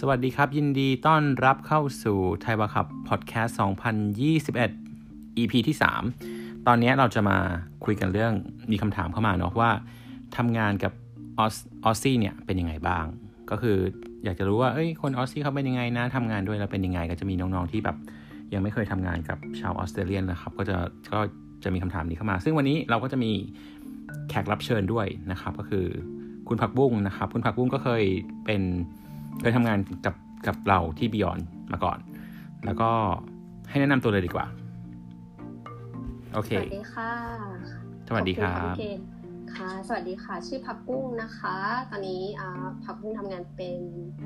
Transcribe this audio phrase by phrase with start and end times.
[0.00, 3.58] สวัสดีครับ ยินดีต้อนรับเข้าสู่ไทยวาคับพอดแคสต์
[4.26, 5.76] 2021 EP ที่
[6.20, 7.38] 3 ตอนนี้เราจะมา
[7.84, 8.32] คุยกันเรื่อง
[8.70, 9.70] มีคำถามเข้ามาเนาะว่า
[10.36, 10.92] ทำงานกับ
[11.38, 13.04] Aussie เนี่ยเป็นยังไงบ้าง
[13.50, 13.76] ก็คือ
[14.24, 17.96] อยากจะรู้ว่าเอ้ยคน Aussie เขาเป็นยังไงนะทำงานด้วยแล้วเป็นยังไง ก็จะมีน้องๆที่แบบ
[18.54, 20.76] ยังไม่เคยทำงานกับชาวออสเตรเลียนะครับ ก็จะ
[21.12, 21.20] ก็
[21.64, 23.32] จะมีคำถามนี้เข้ามา ซึ่งวันนี้เราก็จะมี
[24.28, 25.86] แขกรับเชิญด้วยนะครับ ก็คือ
[26.48, 28.04] คุณผักบุ้งนะครับ คุณผักบุ้งก็เคย
[28.46, 28.62] เป็น
[29.40, 30.14] เคยทำงานกับ
[30.46, 31.40] กับเราที่บิยอน
[31.72, 31.98] มาก่อน
[32.64, 32.90] แล้วก็
[33.68, 34.46] ให้แนะนำตัวเลยดีกว่า
[36.34, 37.12] โอเค สวัสดีค่ะ
[38.08, 39.06] สวัสดีครัขอณบพี่เกณฑ์
[39.54, 41.56] ค่ะ สวัสดีค่ะ ชื่อพักบุ้งนะคะ
[41.90, 43.78] ตอนนี้อ่าพักบุ้งทำงานเป็น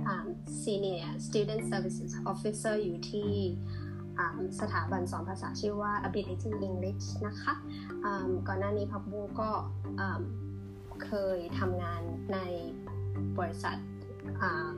[0.07, 0.27] อ่า
[0.63, 3.31] Senior Student Services Officer อยู่ที่
[4.19, 7.55] อ่าสถาบันสอนภาษาชื่อว่า Ability English นะคะ
[8.05, 9.51] อ่าก่อนหน้านี้พักบุ้งก็
[10.01, 10.21] อ่า
[11.05, 12.03] เคยทำงาน
[12.33, 12.39] ใน
[13.39, 13.77] บริษัท
[14.43, 14.73] อ่าอ่า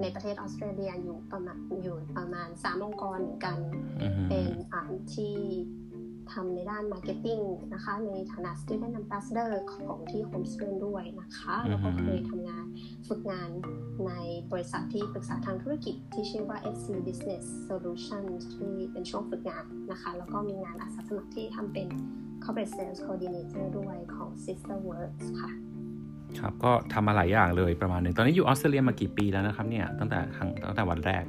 [0.00, 3.58] ในประเทศออสเตรเลียอยู่ประมาณอยู่ประมาณสามองค์กรเหมือนกัน
[4.02, 5.36] อือฮึเป็นอ่านที่
[6.32, 12.66] ทำในด้าน Marketing นะคะ ในฐานะ Student Ambassador ของที่ Home Student ด้วยนะคะ แล้วก็เคยทำงาน
[13.08, 13.50] ฝึกงาน
[14.06, 14.12] ใน
[14.52, 21.88] บริษัทที่ปรึกษาทางธุรกิจที่ชื่อว่า FC Business Solutions ที่เป็นช่วงฝึกงานนะคะ แล้วก็มีงานอาสาสมัครที่ทำเป็น
[22.44, 25.50] Corporate Sales Coordinator ด้วยของ Sister Works ค่ะ
[26.40, 31.24] ครับก็ทำมาหลายอย่างเลยประมาณหนึ่งตอนนี้อยู่ออสเตรเลียมากี่ปีแล้วนะครับเนี่ยตั้งแต่ครั้งตั้งแต่วันแรก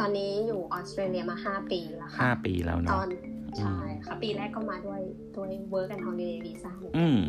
[0.00, 3.08] ตอนนี้อยู่ออสเตรเลียมา5ปีแล้วค่ะ5ปีแล้วตเนาะอน
[3.58, 3.76] ใช่
[4.06, 5.00] ค่ะปีแรกก็มาด้วย
[5.36, 7.20] ด้วย Work and Holiday Visa เหมือนกันอืม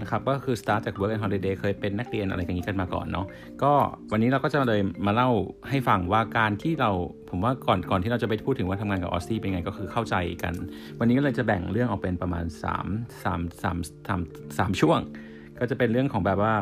[0.00, 3.26] นะครับก็คือ start จาก work and holiday เคยเป็นนักเรียนอะไรอย่างนี้กันมาก่อนเนาะ
[3.62, 3.72] ก็
[4.12, 5.30] วันนี้เราก็จะเลยมาเล่า
[5.68, 6.90] ให้ฟังว่าการที่เรา
[7.30, 10.54] ผมว่าก่อนก่อนที่เราจะไปพูดถึงว่าทำงานกับออสซี่เป็นไงก็คือเข้าใจกัน
[10.98, 12.44] วันนี้ก็เลยจะแบ่งเรื่องออกเป็นประมาณ
[12.84, 13.76] 3 3 3
[14.08, 15.00] 3 3ช่วง
[15.60, 16.54] ก็จะเป็นเรื่องของแบบว่า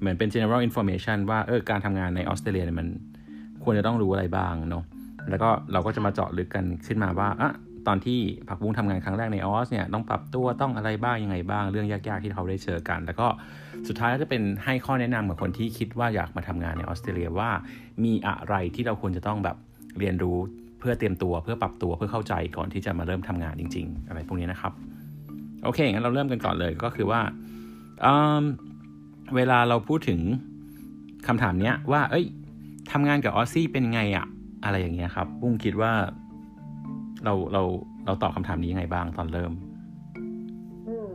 [0.00, 2.88] เหมือนเป็น general information ว่าเออการทำงานในออสเตรเลียเนี่ยมัน
[3.64, 4.84] ควรจะต้องรู้อะไรบ้างเนาะ
[5.30, 7.50] แล้วก็เราก็จะมาเจาะลึกกันขึ้นมาว่าอะ
[7.86, 8.18] ตอนที่
[8.48, 13.26] ผักบุ้งทำงานครั้งแรกในออสเนี่ยต้องปรับตัวต้องอะไรบ้างยังไงบ้าง เรื่องยากๆที่เขาได้เจอกัน แล้วก็
[13.88, 17.50] สุดท้ายก็จะเป็นให้ข้อแนะนำกับคนที่คิดว่าอยากมาทำงานในออสเตรเลียว่า
[18.04, 19.56] มีอะไรที่เราควรจะต้องแบบ
[19.98, 20.38] เรียนรู้
[20.78, 24.72] เพื่อเตรียมตัวเพื่อปรับตัวเพื่อเข้าใจก่อนที่จะมาเริ่มทำงานจริง ๆ อะไรพวกนี้นะครับ
[25.64, 27.20] โอเคงั้นเราเริ่มกันก่อนเลยก็คือว่า
[29.36, 30.20] เวลาเราพูดถึง
[31.26, 32.26] คำถามเนี้ยว่า เอ้ย
[32.92, 34.26] ทำงานกับออสซี่เป็นไงอะ
[34.64, 35.92] อะไรอย่างเงี้ยครับบุ้งคิดว่า
[37.24, 37.62] เราเรา
[38.06, 39.52] เราตอบคำถามนี้ยังไงบ้างตอนเริ่ม
[40.88, 41.08] อืม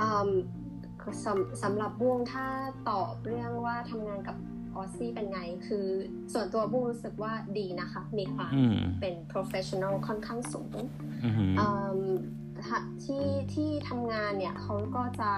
[0.00, 0.30] อืม
[1.24, 2.46] สำสำหรับบุ้งถ้า
[2.90, 4.36] ตอบเรื่องว่าทำงานกับ
[4.76, 5.86] ออสซี่เป็นไง คือ
[6.32, 10.76] ส่วนตัวบุ้งรู้สึกว่าดีนะคะ มีความอืมเป็น professional ค่อนข้างสูง
[11.24, 11.66] อือหืออื
[11.98, 12.00] ม
[12.64, 15.32] ถ้าที่ที่ทำงานเนี่ยเขาก็จะ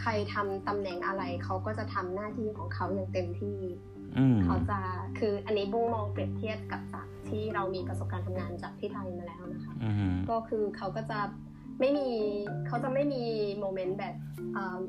[0.00, 3.58] ใครทำตำแหน่งอะไรเขาก็จะทำหน้าที่ของเขาอย่างเต็มที่
[4.18, 4.78] อืมเขาจะ
[5.18, 11.20] คืออันนี้บุ้งมองเปรียบเทียบกับจากที่เรามีประสบการณ์ทำงานจากที่ไทยมาแล้วนะคะอือหือก็คือเขาก็จะ
[11.80, 12.08] ไม่มี
[12.66, 13.22] เขาจะไม่มี
[13.58, 14.14] โมเมนต์แบบ
[14.56, 14.80] อืม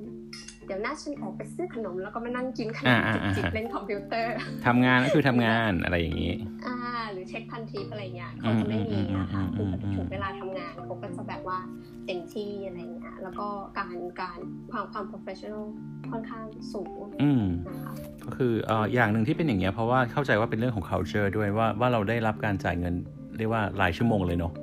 [0.50, 2.98] เดี๋ยวหน้าฉันออกไปซื้อขนมแล้วก็มานั่งกินขนม
[3.38, 4.34] จิบๆเล่นคอมพิวเตอร์
[4.66, 6.34] ทำงานก็คือทำงานอะไรอย่างนี้
[6.66, 6.76] อ่า
[7.12, 11.58] หรือเช็คพันทิปอะไรเงี้ยเขาจะไม่มีนะคะอืคือมอืมอืมถึงเวลาทำงานเขาก็จะแบบว่า
[12.06, 14.40] เต็มที่อะไรเงี้ยแล้วก็การการ
[14.72, 15.66] ความความ professional
[16.12, 17.94] ค่อนข้างสูงอืมนะคะ
[18.26, 22.96] ก็คือเอ่ออย่างหนึ่งที่เป็นอย่างเงี้ยเพราะว่าเข้าใจว่าเป็นเรื่องของ culture ด้วยว่าว่าเราได้รับการจ่ายเงิน
[23.38, 24.54] เรียกว่ารายชั่วโมงเลยเนาะ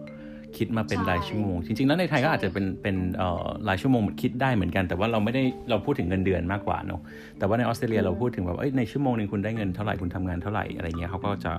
[0.57, 7.01] คิดมาเป็นรายชั่วโมง จริง ๆ แล้วในไทยก็อาจจะเป็นเป็นเอ่อรายชั่วโมงคิดได้เหมือนกัน แต่ว่าเราไม่ได้เราพูดถึงเงินเดือนมากกว่าเนาะ
[7.39, 11.53] แต่ว่าในออสเตรเลียเราพูดถึงแบบเอ้ยในชั่วโมงหนึ่งคุณได้เงินเท่าไหร่คุณทำงานเท่าไหร่อะไรเงี้ยเขาก็จะ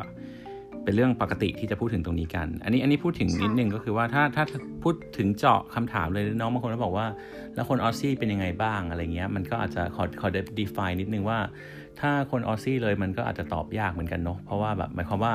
[0.83, 4.43] เป็นเรื่องปกติที่จะพูดถึงตรงนี้กัน อันนี้อันนี้พูดถึงนิดนึงก็คือว่าถ้าถ้า
[4.83, 7.07] พูดถึงเจาะคำถามเลยน้องบางคนก็บอกว่า
[7.55, 10.29] แล้วคนออสซี่เป็นยังไงบ้างอะไรเงี้ยมันก็อาจจะขอขอ
[10.59, 11.39] define นิดนึงว่า
[11.99, 15.33] ถ้าคนออสซี่เลยมันก็อาจจะตอบยากเหมือนกันเนาะเพราะว่าแบบหมายความว่า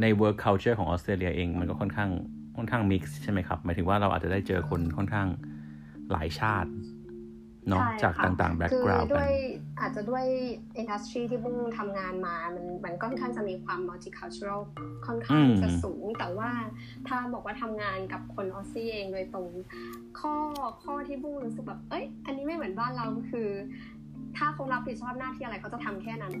[0.00, 2.10] ใน work culture ของออสเตรเลียเองมันก็ค่อนข้าง
[2.56, 5.28] ค่อนข้าง mix ใช่ไหมครับ หมายถึงว่าเราอาจจะได้เจอคนค่อนข้าง
[6.12, 6.70] หลายชาติ
[7.68, 9.32] เนาะใช่จากค่ะต่างๆคือ background ด้กัวนย
[9.80, 10.24] อาจจะด้วย
[10.76, 14.60] อินดัสทรีที่บุ้งทำงานมา มันมันค่อนข้างจะมีความ multicultural
[15.06, 16.50] ค่อนข้างจะสูง แต่ว่า
[17.08, 19.48] ถ้าบอกว่าทำงานกับคนออสซี่เองโดยตรง
[20.20, 20.34] ข้อ
[20.84, 23.48] ข้อที่บุ้งรู้สึกแบบ เอ้ย อันนี้ไม่เหมือนบ้านเราคือ
[24.36, 26.32] ถ้าเขารับผิดชอบหน้าที่อะไรเขาจะทำแค่นั้น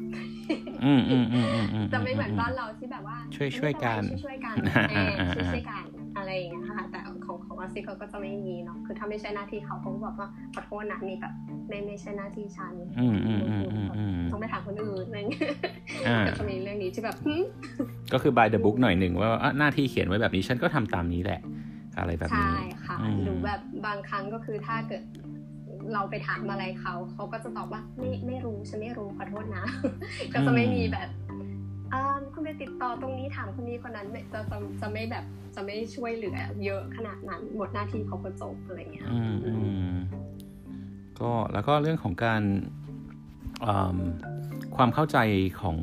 [0.84, 5.86] อืมอืมอืมอืมอืมจะไม่เหมือนบ้านเราที่แบบว่า ช่วยช่วยกันช่วยช่วยกันอ่าเอออ่าช่วยอ่าช่วยกัน
[6.16, 11.32] อะไรอย่างเงี้ยค่ะ แต่ของของออสซี่เขาก็จะไม่มีเนาะคือถ้าไม่ใช่หน้าที่เขาเขาก็บอกว่าขอโทษนะนี่แบบ
[11.68, 15.48] ไม่ไม่ใช่หน้าที่ฉันอืมอืมอืมอืมอืมต้องไปถามคนอื่นอะไรเงี้ย
[16.06, 17.34] อ่าก็จะมีเรื่องนี้ที่แบบหึ
[18.12, 21.40] ก็คือ by the book หน่อยหนึ่งว่าอะหน้าที่เขียนไว้แบบนี้ฉันก็ทำตามนี้แหละ
[21.98, 25.02] อะไรแบบนี้ใช่ค่ะอืมหรือแบบบางครั้งก็คือถ้าเกิด
[25.92, 29.64] เราไปถามอะไรเขา เขาก็จะตอบว่าไม่ไม่รู้ฉันไม่รู้ขอโทษนะ
[30.32, 31.25] ก็จะไม่มีแบบอ่าคุณ
[32.46, 39.18] ไปติดต่อตรงนี้ถามคนนี้คนนั้นจะจะจะไม่แบบจะไม่ช่วยเหลือ เยอะขนาดนั้นหมดหน้าที่เขาก็จบอะไรเงี้ยอื
[39.88, 39.92] ม
[41.20, 42.42] ก็แล้วก็เรื่องของการ
[44.76, 45.18] ความเข้าใจ
[45.60, 45.78] ของ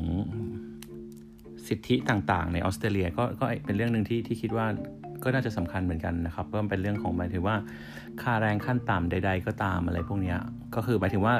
[1.68, 4.66] สิทธิต่างๆ ในออสเตรเลียก็ก็เป็นเรื่องหนึ่งที่ที่คิดว่า
[5.22, 7.56] ก็น่าจะสำคัญเหมือนกันนะครับเพราะมันเป็นเรื่องของหมายถึงว่า
[8.22, 10.34] ค่าแรงขั้นต่ำใด ๆ ก็ตามอะไรพวกนี้
[10.74, 11.34] ก็คือหมายถึงว่า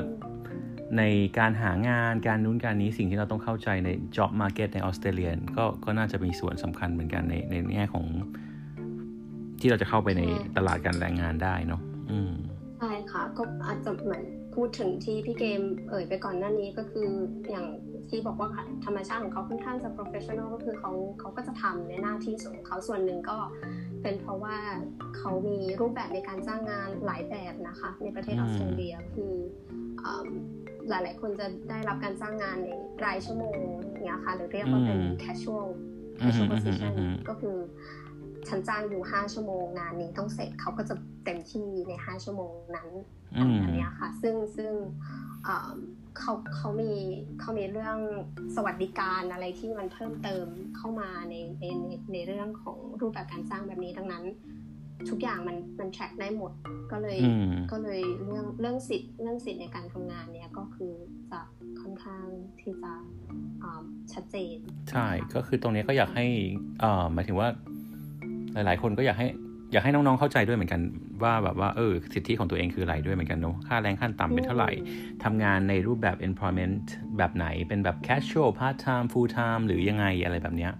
[0.99, 1.02] ใน
[1.38, 8.05] การหางานการนู้นการนี้สิ่งที่เราต้องเข้าใจใน job market ในออสเตรเลียก็ก็น่าจะมีส่วนสำคัญเหมือนกันในในแง่ของ
[9.61, 10.23] ที่เราจะเข้าไปใน
[10.56, 11.81] ตลาดการแรงงานได้เนาะ
[12.11, 12.32] อืม
[12.79, 14.23] ใช่ค่ะ ก็อาจจะเหมือน
[14.55, 17.08] พูดถึงที่พี่เกมเอ่ยไปก่อนหน้านี้ก็คือ
[17.50, 17.67] อย่าง
[18.08, 18.49] ที่บอกว่า
[18.85, 23.38] ธรรมชาติของเขาค่อนข้างจะ professional ก็คือเขาเขาก็จะทำในหน้าที่ส่วนของเขาส่วนหนึ่งก็
[24.02, 24.56] เป็นเพราะว่า
[25.17, 29.32] เขามีรูปแบบในการจ้างงานหลายแบบนะคะ ในประเทศออสเตรเลียคือ
[30.88, 32.69] หลาย ๆ คนจะได้รับการจ้างงานใน
[33.04, 33.58] รายชั่วโมง
[34.02, 35.69] เนี้ยค่ะ หรือเรียกว่าเป็น casual
[36.20, 36.92] casual position
[37.28, 37.56] ก็คือ
[38.48, 40.94] ฉันจ้างอยู่ห้าชั่วโมงงานนี้ต้องเสร็จเขาก็จะ
[41.25, 42.88] เต็มที่ในห้าชั่วโมงนั้น
[43.36, 44.72] อันนี้ค่ะ ซึ่งซึ่ง
[46.19, 46.92] เขาเขามี
[47.40, 47.98] เขามีเรื่อง
[48.56, 50.46] สวัสดิการอะไรที่มันเพิ่มเติม
[50.76, 51.64] เข้ามาในใน
[52.12, 54.25] ในเรื่องของรูปแบบการจ้างแบบนี้ดังนั้น
[55.11, 56.53] ทุกอย่างมันมันแทร็กได้หมด
[56.93, 57.19] ก็เลย
[57.73, 60.93] ก็เลยเรื่องเรื่องสิทธิ์เรื่องสิทธิ์ในการทำงานเนี่ยก็คือ
[61.31, 61.41] จะ
[61.81, 62.27] ค่อนข้าง
[62.61, 62.93] ที่จะ
[64.12, 64.56] ชัดเจน
[64.91, 66.27] ใช่ก็คือตรงนี้ก็อยากให้
[67.15, 67.49] หมายถึงว่า
[68.55, 69.29] หลาย ๆ คนก็อยากให้
[69.73, 70.81] อยากให้น้องๆเข้าใจด้วยเหมือนกัน
[71.23, 74.71] ว่าแบบว่าเออสิทธิของตัวเองคืออะไรด้วยเหมือนกันเนาะค่าแรงขั้นต่ำเป็นเท่าไหร่
[75.25, 76.85] ทำงานในรูปแบบ employment
[77.19, 80.73] แบบไหนเป็นแบบ casual part time full time หรือยังไงอะไรแบบเนี้ย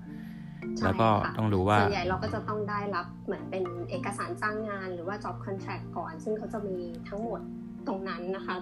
[0.83, 6.77] แล้วก็ต้องรู้ว่าส่วนใหญ่เราก็จะต้องได้รับเหมือนเป็นเอกสารจ้างงานหรือว่า job contract ก่อน ซึ่งเขาจะมี
[7.09, 7.41] ทั้งหมด
[7.87, 8.57] ตรงนั้นนะคะ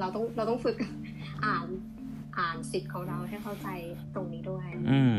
[0.00, 0.76] เราต้องเราต้องฝึก
[1.44, 1.66] อ่าน
[2.38, 3.68] อ่านสิทธิ์ของเราให้เข้าใจ
[4.14, 5.16] ตรงนี้ด้วย อืม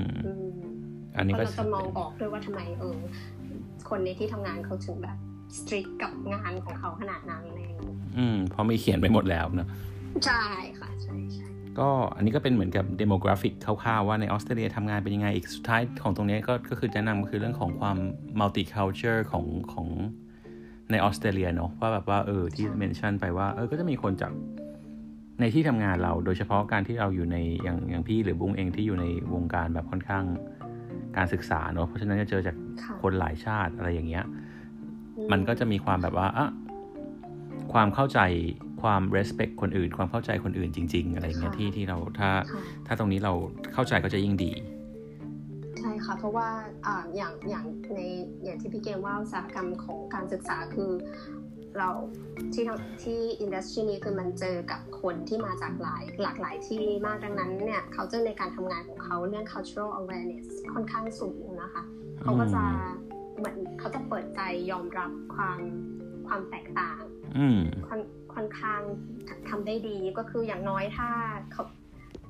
[1.18, 2.98] อันนี้ก็เราจะมองออกด้วยว่าทำไมเออ
[3.90, 5.18] คนในที่ทำงานเขาถึงแบบ
[5.57, 9.68] strict กับงานของเขาขนาดนั้นอะไรอย่างนี้อืมเพราะมีเขียนไปหมดแล้วนะ
[10.25, 10.44] ใช่
[10.80, 17.97] ค่ะใช่ใช่ ก็อันนี้ก็เป็นเหมือนกับ demographic คร่าวๆว่าในออสเตรเลียทำงานเป็นยังไง อีกสุดท้ายของตรงนี้ก็ก็คือจะนำก็คือเรื่องของความ
[18.39, 19.87] multiculture ของของ
[20.91, 24.31] ในออสเตรเลียเนาะว่าแบบว่าเออที่ mention ไปว่าเออก็จะมีคนจาก
[25.39, 30.23] ในที่ทำงานเราโดยเฉพาะการที่เราอยู่ในอย่างอย่างพี่หรือบุ้งเองที่อยู่ในวงการแบบค่อนข้าง
[31.17, 32.55] การศึกษาเนาะเพราะฉะนั้นจะเจอจาก
[33.01, 34.25] คนหลายชาติอะไรอย่างเงี้ย
[35.31, 36.49] มันก็จะมีความแบบว่าอะ
[37.73, 38.19] ความเข้าใจ
[38.83, 42.30] ความ respect คนอื่น ความเข้าใจคนอื่นจริง ๆ อะไรเงี้ยที่ที่เราถ้า
[42.88, 43.33] ถ้าตรงนี้เรา
[43.74, 44.51] เข้าใจก็จะยิ่งดี
[45.80, 46.50] ใช่ค่ะ เพราะว่า
[46.85, 47.65] อ่าอย่างอย่าง
[47.95, 48.00] ใน
[48.44, 50.91] อย่างที่พี่เกมว่าอุตสาหกรรมของการศึกษาคือ
[51.77, 51.89] เรา
[52.53, 52.63] ที่
[53.03, 61.83] ที่อินดัสทรีนี้คือมันเจอกับคนที่มาจากหลายหลากหลายที่มากดังนั้นเนี่ยเขาจะในการทำงานของเขาเรื่อง cultural awareness ค่อนข้างสูงนะคะ
[62.21, 62.63] เขาก็จะ
[63.38, 64.41] เหมือนเขาจะเปิดใจ
[64.71, 65.59] ยอมรับความ
[66.27, 67.01] ความแตกต่าง
[67.88, 68.00] ค่อน
[68.35, 68.81] ค่อนข้าง
[69.50, 71.09] ทำได้ดีก็คืออย่างน้อยถ้า
[71.53, 71.63] เขา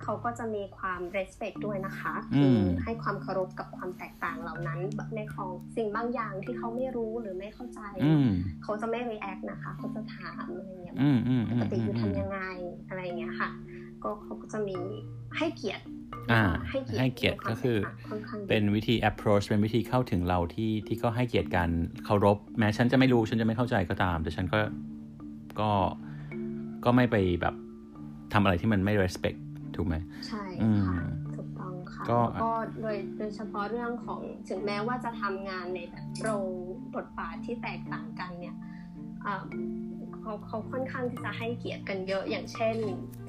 [0.04, 4.80] เขาก็จะมีความ respect ด้วยนะคะคือให้ความเคารพกับความแตกต่างเหล่านั้น
[5.16, 7.80] ในของสิ่งบางอย่างที่เขาไม่รู้หรือไม่เข้าใจ
[8.64, 10.96] เขาจะไม่ react นะคะ เขาจะถามอะไรเงี้ย
[11.52, 12.40] ปกติอยู่ทำยังไง
[12.88, 13.50] อะไรเงี้ยค่ะ
[14.04, 14.78] ก็เขาก็จะมี
[15.38, 15.84] ให้เกียรติ
[16.70, 17.78] ให้เกียรติให้เกียรติก็คือ
[18.50, 21.70] เป็นวิธี approach เป็นวิธีเข้าถึงเราที่ที่ก็ให้เกียรติกัน
[22.06, 24.60] เคารพ แม้ฉันจะไม่รู้ฉันจะไม่เข้าใจก็ตาม แต่ฉันก็
[25.60, 25.72] ก็
[26.86, 27.56] ก็ไม่ไปแบบ
[28.34, 29.40] ทำอะไรที่มันไม่ respect
[29.76, 29.96] ถูกไหม
[30.28, 30.44] ใช่
[30.88, 31.02] ค่ะ
[31.36, 32.04] ถูกต้องค่ะ
[32.44, 36.48] ก็โดยโดยเฉพาะเรื่องของถึงแม้ว่าจะทำงานในแบบโรง
[36.96, 38.56] บทบาทที่แตกต่างกันเนี่ย
[40.22, 42.76] เขาเขาค่อนข้างที่จะให้เกียรติกันเยอะอย่างเช่น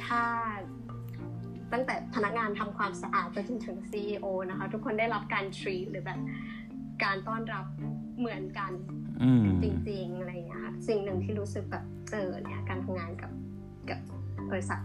[0.07, 0.23] ถ้า
[1.73, 6.21] ตั้งแต่พนักงานทำความสะอาดไปจนถึงซีอนะคะ ทุกคนได้รับการทรีหรือแบบ
[7.05, 7.65] การต้อนรับ
[8.19, 8.73] เหมือนกัน
[9.63, 13.31] จริงๆอะไรอย่างเงี้ยค่ะสิ่งหนึ่งที่รู้สึกแบบเจอเนี่ยการทำงานกับ
[13.91, 14.01] กับ
[14.51, 14.81] บริษัท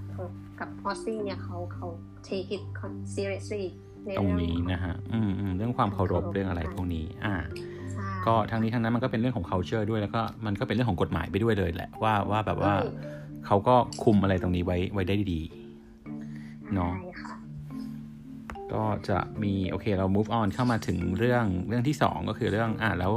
[0.59, 1.87] กับพอซี่เนี่ยเขาเขา
[2.27, 2.63] take it
[3.15, 3.65] seriously
[4.17, 7.35] ตรงนี้นะฮะอืมเรื่องความเคารพเรื่องอะไรพวกนี้ อ่า
[8.25, 12.73] ก็ทั้งนี้ทั้งนั้นมันก็เป็นเรื่องของ culture ด้วยแล้วก็มันก็เป็นเรื่องของกฎหมายไปด้วยเลยแหละว่าว่าแบบว่า
[13.45, 15.41] เขาก็คุมอะไรตรงนี้ไว้ไว้ได้ดี
[16.75, 16.93] เนาะ
[18.73, 23.11] ก็จะมีโอเคเรา move on เข้ามาถึงเรื่องเรื่องที่สองก็คือเรื่องอ่าแล้ว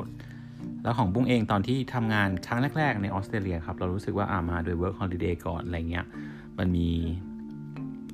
[0.84, 6.06] แล้วของบุ้งเองตอนที่ทำงานครั้งแรก ๆ ในออสเตรเลียครับ เรารู้สึกว่าอ่ามาโดย work holiday ก่อนอะไรเงี้ย
[6.58, 6.88] มันมี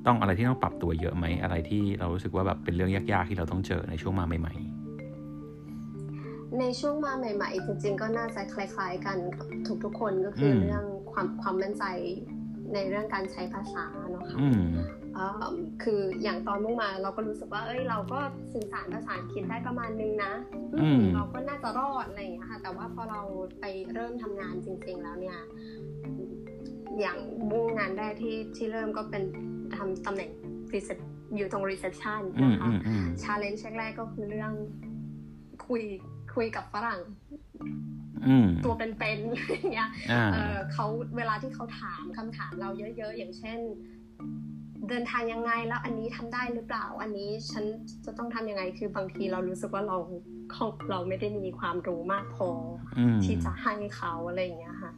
[0.07, 4.79] ต้องอะไรที่ต้องปรับตัวเยอะไหม อะไรที่เรารู้สึกว่าแบบเป็นเรื่องยากๆที่เราต้องเจอในช่วงมาใหม่ ๆ
[6.59, 9.47] ในช่วงมาใหม่ ๆ จริง ๆ ก็น่าจะคล้าย ๆ กันกับ
[9.85, 11.85] ทุกๆคนก็คือเรื่องควความความมั่นใจ
[12.75, 14.87] ในเรื่องการใช้ภาษาเนาะค่ะอืมเอ่อ
[15.83, 18.19] คืออย่างตอนมุ่งมาเราก็รู้สึกว่า เอ้ยเราก็
[18.53, 20.33] สื่อสารภาษาอังกฤษได้ประมาณนึงนะ
[20.81, 23.21] อืมเราก็น่าจะรอดอะไรอย่างเงี้ยค่ะ แต่ว่าพอเรา
[23.61, 25.39] ไปเริ่มทำงานจริง ๆ แล้วเนี่ย
[27.01, 27.19] อย่าง
[27.51, 29.23] มุ่งงานแรกที่ที่เริ่มก็เป็น
[29.77, 30.31] ทำตำแหน่ง
[30.75, 31.07] recep-
[31.37, 34.53] อยู่ตรง reception อืมนะคะอืมอืม challenge แรกๆก็คือเรื่อง
[35.67, 35.83] คุย
[36.35, 37.01] คุยกับฝรั่ง
[38.27, 43.59] อืมตัวเป็นๆอะไรอย่างเงี้ยอ่าเออเขาเวลาที่เขาถามคำถามเราเยอะ ๆ อย่างเช่น
[44.89, 47.65] เดินทางยังไงแล้วอันนี้ทำได้หรือเปล่า อันนี้ฉัน
[48.05, 49.97] จะต้องทำยังไง คือบางทีเรารู้สึกว่าเรา
[50.53, 52.49] เขาเราไม่ได้มีความรู้มากพอ
[52.99, 54.93] อืมที่จะให้เขาอะไรอย่างเงี้ยค่ะ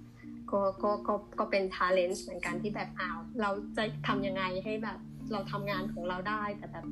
[0.51, 4.99] ก็ก็ก็ก็เป็น challenge เหมือนกันที่แบบอ้าวเราจะทำยังไงให้แบบ
[5.33, 6.87] เราทำงานของเราได้แต่แบบ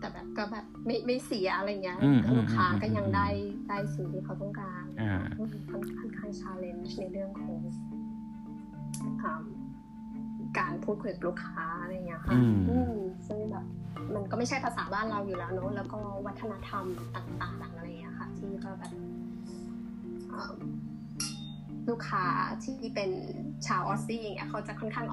[0.00, 3.28] แต่แบบก็แบบไม่ไม่เสียอะไรเงี้ยอืมอืมลูกค้าอืมก็ยังอืมได้
[3.68, 5.12] ได้สิ่งที่เขาต้องการอ่า
[5.70, 7.58] ค่อนข้างค่อนข้าง challenge ในเรื่องของ
[9.22, 9.32] อ่า
[10.58, 12.94] การพูดคุยกับลูกค้าอะไรอย่างเงี้ยค่ะอืมอืม
[13.26, 13.64] ซึ่งแบบ
[14.14, 18.92] มันก็ไม่ใช่ภาษาบ้านเราอยู่แล้วเนอะแล้วก็วัฒนธรรมต่างๆอะไรอย่างเงี้ยค่ะ ที่ก็แบบ
[20.32, 20.52] อ่า
[21.88, 22.24] ลูกค้า
[22.64, 23.10] ที่เป็น
[23.66, 25.06] ชาวออสซี่อย่างเงี้ยเขาจะค่อนข้าง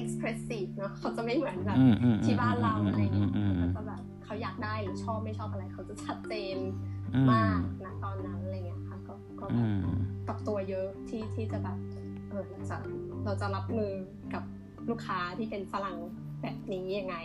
[0.00, 6.56] expressive เนอะเขาจะไม่เหมือนแบบอืมอืมที่บ้านเราอะไรอย่างเงี้ยอืมอืมเขาจะแบบเขาอยากได้หรือชอบไม่ชอบอะไรเขาจะชัดเจน
[7.14, 11.76] อืมมากนะตอนนั้นอะไรเงี้ยค่ะ ก็ก็แบอืบมปรับตัวเยอะที่ที่จะแบบ
[12.28, 12.76] เออเราจะ
[13.24, 13.92] เราจะรับมือ
[14.34, 14.42] กับ
[14.90, 15.96] ลูกค้าที่เป็นฝรั่ง
[16.42, 17.16] แบบนี้ยังไง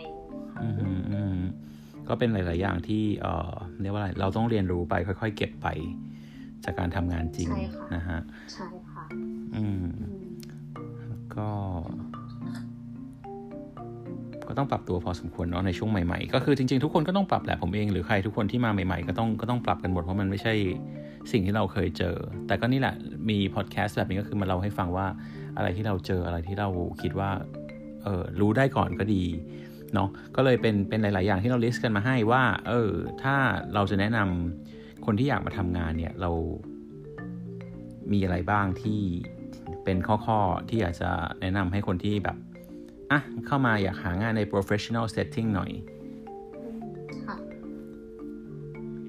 [0.62, 1.38] อืมอืมอืม
[2.08, 5.66] ก็เป็นหลาย ๆ อย่างที่เอ่อเรียกว่าอะไรเราต้องเรียนรู้ไปค่อย ๆ เก็บไป
[6.64, 8.20] จากการทำงานจริงใช่ค่ะนะฮะ
[8.54, 9.04] ใช่ค่ะ
[9.56, 10.26] อืมอืม
[11.36, 11.48] ก็
[14.48, 20.54] ก็ต้องปรับตัวพอสมควรเนาะในช่วงใหม่ ๆ ก็คือจริง ๆ ทุกคนก็ต้องปรับแหละผมเองหรือใครทุกคนที่มาใหม่ ๆ ก็ต้องก็ต้องปรับกันหมดเพราะมันไม่ใช่
[21.32, 22.94] สิ่งที่เราเคยเจอ แต่ก็นี่แหละ
[23.30, 25.06] มีพอดแคสต์แบบนี้ก็คือมาเล่าให้ฟังว่า
[25.58, 26.68] อะไรที่เราเจออะไรที่เรา
[27.02, 27.30] คิดว่า
[28.04, 29.24] เออรู้ได้ก่อนก็ดี
[29.94, 32.90] เนาะก็เลยเป็นเป็นหลาย ๆ อย่างที่เราลิสต์กันมาให้ว่าเออ
[33.22, 33.36] ถ้า
[33.74, 36.30] เราจะแนะนำคนที่อยากมาทำงานเนี่ยเรา
[38.12, 39.00] มีอะไรบ้างที่
[39.84, 39.96] เป็น
[40.26, 41.10] ข้อ ๆ ที่อยากจะ
[41.40, 42.36] แนะนำให้คนที่แบบ
[43.10, 45.70] อะเข้ามาอยากหางานใน professional setting หน่อย
[47.26, 47.36] ค่ะ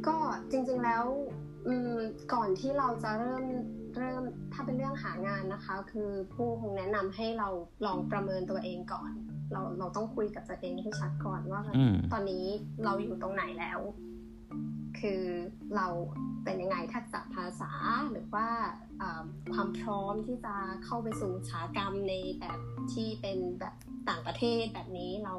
[0.07, 0.17] ก็
[0.51, 1.05] จริง ๆ แล้ว
[2.33, 3.43] ก่อนที่เราจะเริ่ม
[3.97, 7.49] เริ่มถ้าเป็นเรื่องหางานนะคะ คือผู้คงแนะนำให้เรา
[7.85, 9.11] ลองประเมินตัวเองก่อน
[9.51, 12.45] เราเราต้องคุยกับตัวเองให้ชัดก่อนว่าอืมตอนนี้
[12.85, 13.79] เราอยู่ตรงไหนแล้ว
[14.99, 15.23] คือ
[15.75, 15.87] เรา
[16.43, 17.71] เป็นยังไงทักษะภาษา
[18.11, 18.47] หรือว่า
[18.99, 20.55] เอ่อความพร้อมที่จะ
[20.85, 22.59] เข้าไปสู่อุตสาหกรรมในแบบ
[22.93, 23.75] ที่เป็นแบบ
[24.09, 25.35] ต่างประเทศแบบนี้เรา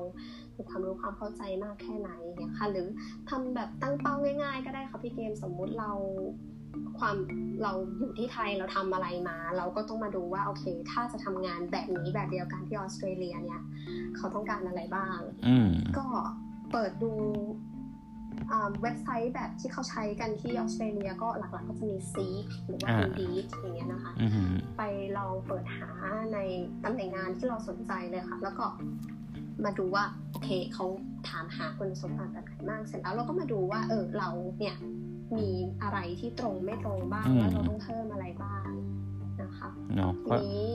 [0.57, 2.87] มีความรู้ความเข้าใจมากแค่ไหนเนี่ยค่ะ หรือ
[3.29, 5.93] ทำแบบตั้งเป้าง่ายๆ ก็ได้ค่ะพี่เกมสมมุติเรา
[6.99, 7.17] ความ
[7.63, 13.63] เราอยู่ที่ไทยเราทำอะไรมา เราก็ต้องมาดูว่าโอเค ถ้าจะทำงานแบบนี้แบบเดียวกันที่ออสเตรเลียเนี่ย
[14.17, 16.07] เขาต้องการอะไรบ้างอืมก็
[16.73, 17.13] เปิดดู
[18.53, 24.83] อ่าเว็บไซต์แบบที่เขาใช้กันที่ออสเตรเลียก็หลักๆก็จะมี Seek หรือว่าอ่า Indeed อย่างเงี้ยนะคะอืมไป
[25.17, 25.91] ลองเปิดหา
[26.33, 26.39] ใน
[26.85, 28.67] ตำแหน่งงานที่เราสนใจเลยค่ะ แล้วก็
[29.65, 30.87] มาดูว่าโอเคเขา
[31.29, 34.77] ถามหาคุณสมบัติแบบไหนบ้างเสร็จแล้วเราก็มาดูว่า เออเราเนี่ย
[35.39, 35.51] มี
[35.83, 38.69] อะไรที่ตรงไม่ตรงบ้างอืมแล้วเราต้องเพิ่มอะไรบ้าง
[39.43, 40.69] นะคะเนาะทีเพราะนี้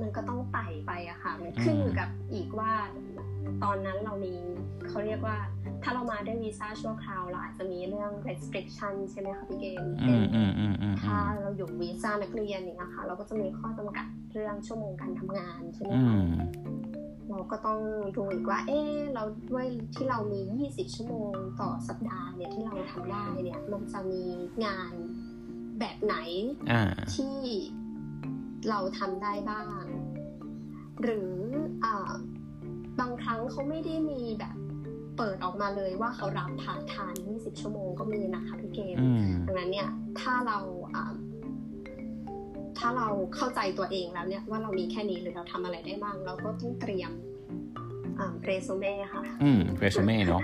[0.00, 2.72] มันก็ต้องไต่ไปอะค่ะ มันขึ้นอยู่กับอีกว่า
[3.64, 4.34] ตอนนั้นเรามี
[4.88, 5.36] เขาเรียกว่า
[5.82, 16.30] ถ้าเรามาด้วยวีซ่าชั่วคราวเราอาจจะมีเรื่อง restriction ใช่ไหมคะพี่เกมอืมอืมอืมอืมอืถ้ามเราอยู่วีซ่านักเรียนอย่างเงี้ยค่ะ เราก็จะมีข้อจำกัดเรื่องชั่วโมงการทำงานใช่ไหมอืคะม
[17.30, 17.80] เราก็ต้อง
[18.16, 24.24] ดูอีกว่า เออเราด้วยที่เรามี 20 ชั่วโมงต่อสัปดาห์เนี่ยที่เราทำได้เนี่ยมันจะมี
[24.64, 24.92] งาน
[25.80, 26.16] แบบไหน
[26.70, 26.82] อ่า
[27.14, 27.36] ที่
[28.68, 29.84] เราทำได้บ้าง
[31.02, 31.32] หรือ
[31.84, 32.12] อ่า
[33.00, 34.56] บางครั้งเขาไม่ได้มีแบบ
[35.16, 39.88] เปิดออกมาเลยว่าเขารับผ่านทาน 20 ชั่วโมงก็มีนะคะพี่เกมอืมดังนั้นเนี่ย
[40.20, 40.58] ถ้าเรา
[40.94, 41.12] อ่า
[42.78, 47.12] ถ้าเราเข้าใจตัวเองแล้วเนี่ยว่าเรามีแค่นี้หรือเราทำอะไรได้บ้าง เราก็ต้องเตรียม
[48.44, 50.42] เรซูเม่ค่ะ อืมเรซูเม่เนาะ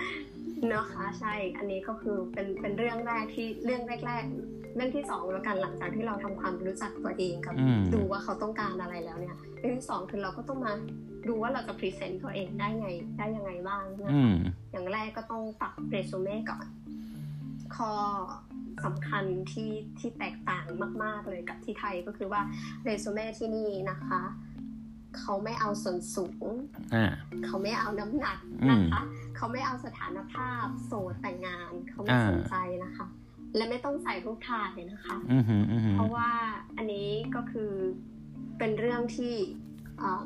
[0.72, 10.72] นะคะใช่ อันนี้ก็คือเป็นเป็นเรื่องแรกที่เรื่องแรก ๆ เรื่องที่สองแล้วกันหลังจากที่เราทำความรู้จักตัวเองกับอืมดูว่าเขาต้องการอะไรแล้วเนี่ย เรื่องที่สองคือเราก็ต้องมา
[11.28, 12.88] ดูว่าเราจะพรีเซนต์ตัวเองได้ไง
[13.18, 14.36] ได้ยังไงบ้างนะอืคะม
[14.72, 16.66] อย่างแรกก็ต้องปรับเรซูเม่ก่อน
[17.76, 17.90] ข้อ
[18.84, 20.66] สำคัญที่ที่แตกต่าง
[21.02, 22.42] มาก ๆ เลยกับที่ไทยก็คือว่า
[22.84, 24.22] เรซูเม่ที่นี่นะคะ
[25.18, 26.46] เขาไม่เอาส่วนสูง
[26.94, 27.12] อ่า
[27.46, 28.38] เขาไม่เอาน้ำหนัก
[28.70, 29.00] นะคะ
[29.36, 32.54] เขาไม่เอาสถานภาพโสดแต่งงาน เขาไม่อ่าสนใจ
[32.84, 33.06] นะคะ
[33.56, 36.30] และไม่ต้องใส่รูปถ่ายนะคะอืมอืมอืมเพราะว่า
[36.76, 37.70] อันนี้ก็คือ
[38.58, 39.34] เป็นเรื่องที่
[40.02, 40.22] อ่า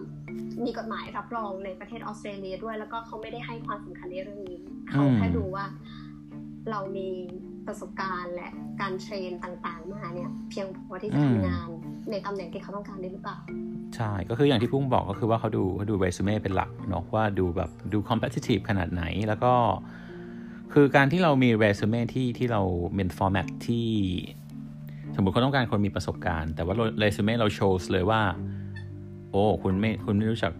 [0.65, 5.65] มีกฎหมายรับรองในประเทศออสเตรเลียด้วย แล้วก็เขาไม่ได้ให้ความสำคัญในเรื่องนี้ เขาแค่ดูว่า
[6.71, 7.11] เรามี
[7.69, 8.49] ประสบการณ์และ
[8.81, 11.69] การ train ต่างๆมาเนี่ยเพียงพอที่จะทำงาน
[12.11, 13.37] ในตำแหน่งที่เขาต้องการได้หรือเปล่า
[13.97, 19.53] ใช่ ก็คืออย่างที่พุ่งบอกก็คือว่าเขาดูเขาดูเรซูเม่เป็นหลักเนาะว่าดูแบบดู competitive ขนาดไหนแล้วก็
[20.73, 22.63] คือการที่เรามีเรซูเม่ที่ที่เรา
[22.95, 23.89] เป็น format ที่
[25.15, 28.21] สมมติเขาต้องการคนมีประสบการณ์ แต่ว่าเรซูเม่เราโชว์เลยว่า
[29.31, 30.53] โอ้ คุณไม่คุณไม่รู้จัก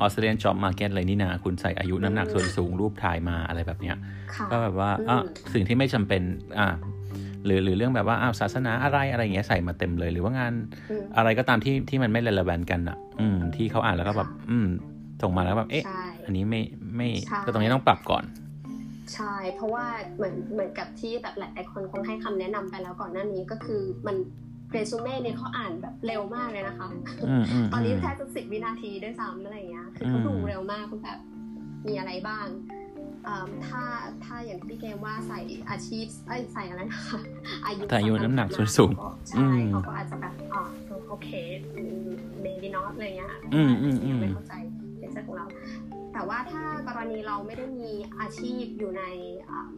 [0.00, 3.96] Australian job market เลยนี่นาคุณใส่อายุน้ำหนักส่วนสูงรูปถ่ายมาอะไรแบบเนี้ย
[4.34, 5.22] ค่ะก็แบบว่าอืมอะ
[5.54, 6.22] สิ่งที่ไม่จำเป็น
[6.58, 6.68] อะ
[7.44, 10.52] หรือหรือเรื่องแบบว่าอ้าวศาสนาอะไรอะไรอย่างเงี้ยใส่มาเต็มเลย หรือว่างาน
[10.90, 14.66] อืมอะไรก็ตามที่ที่มันไม่ relevant กันอะ อืม ที่เขาอ่านแล้วก็แบบค่ะอืม
[15.22, 16.60] ส่งมาแล้วแบบเอ๊ะใช่อันนี้ไม่
[16.96, 18.24] ไม่ใช่ก็ตรงนี้ต้องปรับก่อน
[19.14, 19.84] ใช่เพราะว่า
[20.16, 24.16] เหมือนเหมือนกับที่แบบหลายๆคนคงให้คำแนะนำไปแล้วก่อนหน้านี้ก็คือมัน
[24.72, 26.88] เรซูเม่เนี่ยเขาอ่านแบบเร็วมากเลยนะคะ
[27.28, 31.18] อืมอืมตอนนี้อืมแค่จะสิบวินาทีด้วยซ้ำอะไรอย่างเงี้ย คือเขาอืมดูเร็วมากคุณแบบ
[31.86, 32.46] มีอะไรบ้าง
[33.26, 33.82] อ่าถ้า
[34.24, 37.18] ถ้าอย่างที่พี่เกมว่าใส่อาชีพเอ้ยใส่อะไรนะคะ
[37.66, 40.62] อายุแต่อายุน้ำหนักสำคัญส่วนสูงก็อืใช่มเขาก็อาจจะแบบอ่า
[41.08, 41.28] โอเค
[42.42, 44.54] เมบีนอตอะไรเงี้ยอืมอืมอืมไม่เข้าใจ
[44.98, 45.46] ในเรื่องของเรา
[46.12, 49.02] แต่ว่าถ้ากรณีเราไม่ได้มีอาชีพอยู่ใน
[49.48, 49.68] อ่า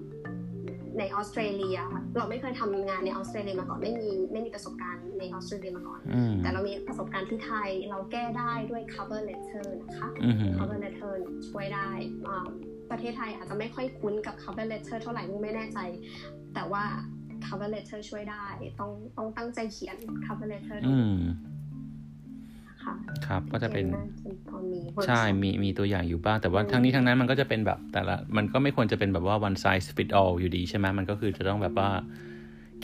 [0.98, 1.78] ในออสเตรเลีย
[2.16, 11.12] เราไม่เคยทำงานในออสเตรเลียมาก่อนไม่มีไม่มีประสบการณ์ในออสเตรเลียมาก่อนอืมแต่เรามีประสบการณ์ที่ไทยเราแก้ได้ด้วย cover letter นะคะอืม cover letter
[11.48, 11.88] ช่วยได้
[12.28, 12.46] อ่า
[12.90, 15.78] ประเทศไทยอาจจะไม่ค่อยคุ้นกับ cover letter เท่าไหร่มุกไม่แน่ใจ
[16.54, 16.84] แต่ว่า
[17.46, 18.46] cover letter ช่วยได้
[18.80, 19.96] ต้องต้องตั้งใจเขียน
[20.26, 21.16] cover letter อืม
[22.84, 22.94] ค่ะ
[23.26, 24.08] ครับก็จะเป็นกมาก
[24.48, 31.90] พอมี workshop ใช่มีมีตัวอย่างอยู่บ้าง แต่ว่าอืมทั้งนี้ทั้งนั้นมันก็จะเป็นแบบแต่ละมันก็ไม่ควรจะเป็นแบบว่า one size fit all อยู่ดีใช่ไหมมันก็คือจะต้องแบบว่า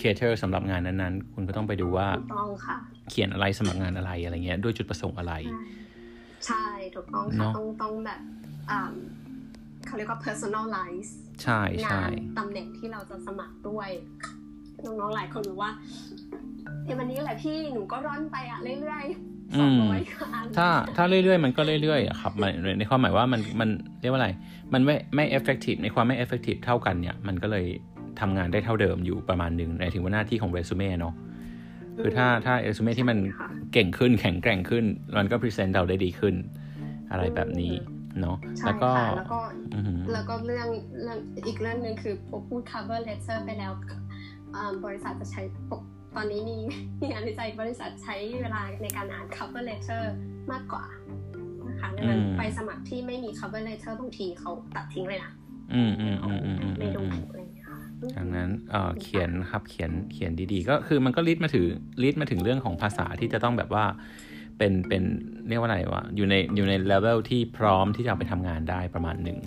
[0.00, 2.78] cater สำหรับงานนั้นๆ คุณก็ต้องไปดูว่าถูกต้องค่ะ
[3.10, 5.34] เขียนอะไรสมัครงานอะไรอะไรเงี้ย ด้วยจุดประสงค์อะไร
[6.46, 6.64] ใช่
[6.94, 8.20] ถูกต้องเนค่ะอะต้องต้องแบบ
[8.70, 8.80] อ่า
[9.86, 13.88] เขาเรียกว่า personalize ใช่งาใช่นตำแหน่งที่เราจะสมัครด้วย
[14.84, 15.72] น้องๆหลายคนรู้ว่า
[16.84, 23.68] เอ้วันนี้แหละพี่หนูก็ร่อนไปอะเรื่อยๆ สองร้อยก็อันถ้าถ้าเรื่อยๆ มันก็เรื่อยๆอะครับมันในความหมายว่ามันมัน
[24.00, 24.30] เรียกว่าอะไร
[24.72, 27.66] มันไม่ไม่ effective ในความไม่ effective เท่ากันเนี่ย มันก็เลย
[28.20, 31.14] ทำงานได้เท่าเดิมอยู่ประมาณหนึ่งในถึงว่าหน้าที่ของเรซูเม่เนาะ
[32.00, 34.84] คือถ้าถ้าเรซูเม่ที่มันค่ะเก่งขึ้นแข็งแกร่งขึ้น
[35.18, 36.34] มันก็ present เราได้ดีขึ้น
[37.10, 37.72] อะไรแบบนี้
[38.20, 39.38] เนาะใช่แล้วก็ค่ะแล้วก็
[39.74, 40.68] อือหือ แล้วก็เรื่อง
[41.02, 43.72] เรื่องอีกเรื่องหนึ่งคือพอพูด cover letter ไปแล้ว
[44.54, 45.82] อ่าบริษัทจะใช้ปก
[46.16, 46.58] ตอนนี้มี
[47.00, 50.02] มีงานวิจัยบริษัทใช้เวลาในการอ่าน cover letter
[50.52, 50.84] มากกว่า
[51.68, 55.32] นะคะดังนั้นอืมไปสมัครที่ไม่มี cover letter บางทีเขาตัดทิ้งเลยนะ
[55.74, 57.78] อืมอืมอืมอืมอืมไม่ดูอืมอะไรอย่างเงี้ยค่ะ
[58.16, 61.66] ดังนั้นเอ่อเขียนครับเขียนเขียนดีๆ ก็คือมันก็ลิดมาถึง
[62.02, 63.84] ลิดมาถึงเรื่องของภาษาที่จะต้องแบบว่า
[64.58, 65.02] เป็นเป็น
[65.48, 69.38] เรียกว่าอะไรวะอยู่ในอยู่ในเลเวลที่พร้อมที่จะเอาไปทำงานได้ประมาณหนึ่ง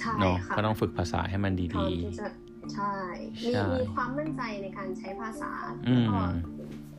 [0.00, 2.26] ใช่เนาะค่ะก็ต้องฝึกภาษาให้มันพร้อดีมที่จะ
[2.74, 2.94] ใช่
[3.42, 5.52] มีใช่มีความมั่นใจในการใช้ภาษา
[5.88, 6.22] อืแล้วมก็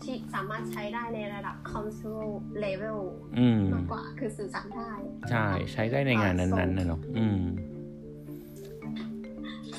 [0.04, 2.26] ที่สามารถใช้ได้ในระดับ consul
[2.66, 4.92] level ๆอืมมากกว่าคือสื่อสารได้
[5.30, 7.42] ใช่ ใช้ได้ในงานนั้นๆนะเนาะอืม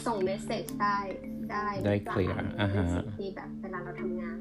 [0.06, 0.98] ส่งเมสเซจได้
[1.50, 4.38] ได้ได้เคลียร์อ่าฮะเป็นสิ่งที่แบบเวลาเราทำงาน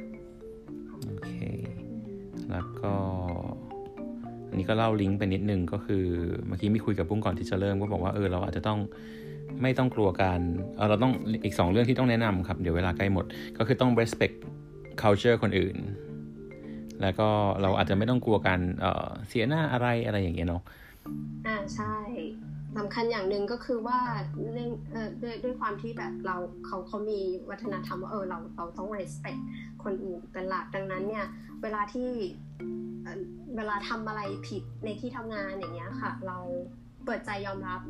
[1.05, 1.33] โอเค
[2.51, 2.93] แล้วก็
[4.49, 6.05] อันนี้ก็เล่าลิงก์ไปนิดนึงก็คือ
[6.47, 8.79] เมื่อกี้มีคุยกับปุ้งก่อนที่จะเริ่มก็บอกว่าเออเราอาจจะต้อง
[9.61, 10.39] ไม่ต้องกลัวการ
[10.75, 11.13] เออเราต้อง
[11.45, 13.25] อีกสองเรื่องที่ต้องแนะนำครับ เดี๋ยวเวลาใกล้หมด
[13.57, 14.35] ก็คือต้อง respect
[15.01, 15.77] culture คนอื่น
[17.01, 17.27] แล้วก็
[17.61, 20.63] เราอาจจะไม่ต้องกลัวการเอ่อเสียหน้าอะไรอะไรอย่างเงี้ยเนาะ
[21.47, 21.95] อ่าใช่
[22.77, 23.99] สำคัญอย่างหนึ่งก็คือว่า
[24.53, 29.39] เรื่องเอ่อด้วยด้วยความที่แบบเราเขาเขามีวัฒนธรรมว่าเออเราเราต้อง respect
[29.83, 31.25] คนอื่นเป็นหลักดังนั้นเนี่ย
[31.63, 32.09] เวลาที่
[33.03, 36.37] เเวลาทำอะไรผิดในที่ทำงานอย่างเงี้ยค่ะ เรา
[37.05, 37.81] เปิดใจยอมรับ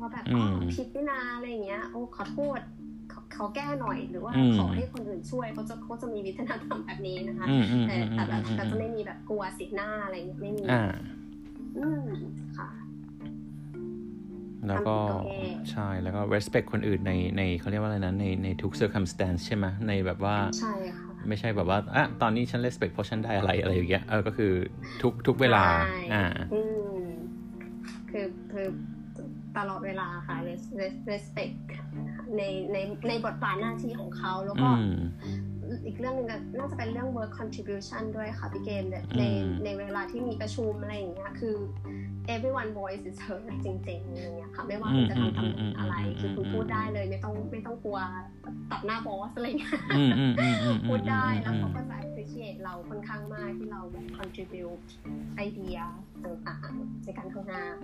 [0.00, 2.60] ว่าแบบอือ๋มอผิดนี่นาอะไรอย่างเงี้ย โอ้ขอโทษ
[3.12, 10.82] ขอขอแก้หน่อยหรือว่าอืมขอให้คนอื่นช่วยเขาจะเขาจะมีวิฒนธรรมแบบนี้นะคะอืมอืมแต่อืมแต่แบบอืมแต่จะไม่มีแบบกลัวเสียหน้าอะไรเงี้ยไม่มีอ่า
[11.78, 12.06] อืม
[12.58, 12.68] ค่ะ
[14.68, 24.52] แล้วก็ทำผิดก็แก้ใช่แล้วก็ respect คนอื่นในในเขาเรียกว่าอะไรนะในในทุก circumstance ใช่ไหมในแบบว่าใช่ค่ะไม่ใช่แบบว่าอะตอนนี้ฉัน respect เพราะฉันได้อะไรอะไรอย่างเงี้ยเออก็คือ
[25.02, 26.60] ทุกทุกเวลาใช่อ่าอื
[26.96, 26.98] ม
[28.10, 28.66] คือคือ
[29.58, 31.58] ตลอดเวลาค่ะ res- res- respect
[32.36, 32.42] ใน
[32.72, 32.76] ใน
[33.08, 34.82] ในบทบาทหน้าที่ของเขาแล้วอืก็ม
[35.86, 39.24] อีกเรื่องหนึ่งก็น่าจะเป็นเรื่อง work contribution ด้วยค่ะพี่เกมในใน
[39.64, 41.56] ในเวลาที่มีประชุมอะไรอย่างเงี้ยคือ
[42.34, 47.98] everyone voice is heard จริงๆอย่างเงี้ยค่ะ ไม่ว่าคุณจะทำตำแหน่งอะไร คือคุณพูดได้เลยไม่ต้องไม่ต้องกลัว
[48.70, 49.80] ตัดหน้าบอสอะไรเงี้ย
[50.88, 54.80] พูดได้แล้วเขาก็จะ appreciate เราค่อนข้างมากที่เราแบบ contribute
[55.36, 55.78] ไอเดีย
[56.24, 57.76] ต่างๆในการทำงาน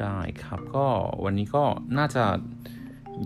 [0.00, 0.86] ได้ครับ ก็
[1.24, 1.64] วันนี้ก็
[1.98, 2.24] น่าจะ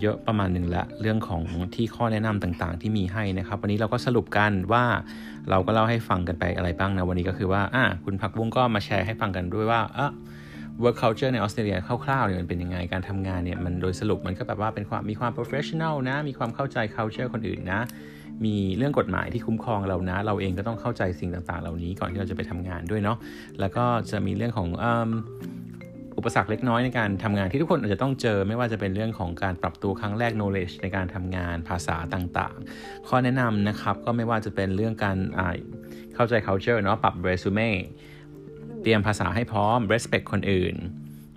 [0.01, 1.41] เยอะประมาณหนึ่งละเรื่องของ
[1.75, 4.85] ที่ข้อแนะนำต่างๆ ที่มีให้นะครับ วันนี้เราก็สรุปกันว่า
[5.49, 10.11] เราก็เล่าให้ฟังกันไปอะไรบ้างนะวันนี้ก็คือว่าอะคุณพักบุ้งก็มาแชร์ให้ฟังกันด้วยว่าอะ
[10.83, 17.81] work culture ในออสเตรเลียคร่าวๆเนี่ยมันเป็นยังไงการทำงานเนี่ยมันโดยสรุปมันก็แบบว่าเป็นความมีความ professional นะ มีความเข้าใจ culture คนอื่นนะ
[18.45, 23.17] มีเรื่องกฎหมายที่คุ้มครองเรานะ เราเองก็ต้องเข้าใจสิ่งต่างๆ เหล่านี้ก่อนที่เราจะไปทำงานด้วยเนาะ
[23.59, 24.69] แล้วก็จะมีเรื่องของ
[26.17, 35.17] อุปสรรคเล็กน้อยในการทำงานที่ทุกคนอาจจะต้องเจอไม่ว่าจะเป็นเรื่องของการปรับตัวครั้งแรก knowledge ในการทำงานภาษาต่างๆ ข้อแนะนำนะครับก็ไม่ว่าจะเป็นเรื่องการ
[36.15, 37.71] เข้าใจ culture เนาะปรับ resume
[38.81, 40.75] เตรียมภาษาให้พร้อม respect คนอื่น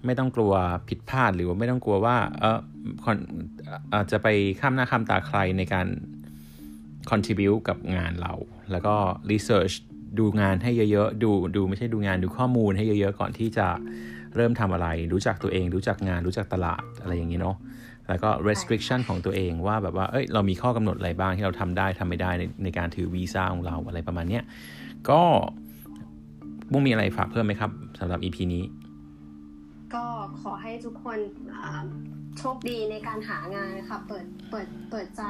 [0.06, 0.52] ไม่ต้องกลัว
[0.88, 2.58] ผิดพลาดหรือว่าไม่ต้องกลัวว่าเออ
[3.04, 3.16] คน
[3.94, 4.28] อาจจะไป
[4.60, 5.86] ข้ามหน้าข้ามตาใครในการ
[7.10, 8.32] contribute กับงานเรา
[8.70, 8.94] แล้วก็
[9.30, 9.74] research
[10.18, 13.66] ดูงานให้เยอะๆ ดู ดูไม่ใช่ดูงาน ดูข้อมูลให้เยอะๆ ก่อนที่จะ
[14.36, 17.56] เริ่มทำอะไร รู้จักตัวเอง รู้จักงาน รู้จักตลาดอะไรอย่างนี้เนาะ
[18.08, 24.44] แล้วก็ restriction ของตัวเองว่าแบบว่าเอ้ยเรามีข้อกำหนดอะไรบ้างที่เราทำได้ทำไม่ได้ในในการถือวีซ่าของเราอะไรประมาณเนี้ย
[25.10, 25.22] ก็
[26.72, 27.70] บุ้งมีอะไรฝากเพิ่มไหมครับ
[28.00, 28.64] สำหรับ EP นี้
[29.94, 30.04] ก็
[30.42, 31.18] ขอให้ทุกคน
[32.38, 35.22] โชคดีในการหางานค่ะเปิดเปิดเปิดใจ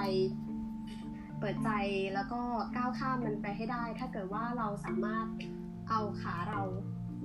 [1.40, 1.71] เปิดใจ
[2.14, 2.40] แล้วก็
[2.77, 5.27] ก้าวข้ามมันไปให้ได้ ถ้าเกิดว่าเราสามารถ
[5.90, 6.62] เอาขาเรา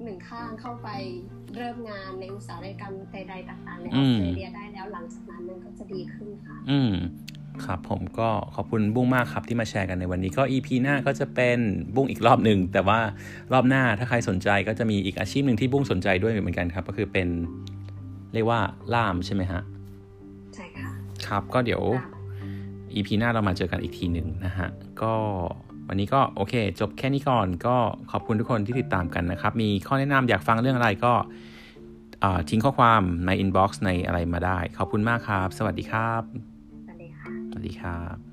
[0.03, 0.89] หนึ่งข้างเข้าไป
[1.55, 6.93] เริ่มงานในอุตสาหกรรมใดๆต่างๆในออสเตรเลียได้แล้วหลังจากนั้นมันก็จะดีขึ้นค่ะ อืม
[7.65, 11.59] ครับผมก็ขอบคุณบุ้งมากครับที่มาแชร์กันในวันนี้ก็ EP หน้าก็จะเป็น
[11.95, 12.99] บุ้งอีกรอบหนึ่งแต่ว่า
[13.53, 17.27] รอบหน้าถ้าใครสนใจก็จะมีอีกอาชีพหนึ่งที่บุ้งสนใจด้วยเหมือนกันครับ ก็คือเป็น
[18.33, 18.59] เรียกว่า
[18.93, 19.61] ล่ามใช่ไหมฮะ
[20.55, 20.89] ใช่ค่ะ
[21.27, 21.81] ครับก็เดี๋ยว
[22.93, 24.67] EP หน้าเรามาเจอกันอีกทีหนึ่งนะฮะ
[25.01, 25.13] ก็
[25.87, 27.75] วันนี้ก็โอเค จบแค่นี้ก่อนก็
[28.11, 31.13] ขอบคุณทุกคนที่ติดตามกันนะครับ มีข้อแนะนำอยากฟังเรื่องอะไรก็
[32.49, 36.23] ทิ้งข้อความใน inbox ในอะไรมาได้ ขอบคุณมากครับ สวัสดีครับ
[36.85, 38.30] สวัสดีค่ะสวัสดีครับ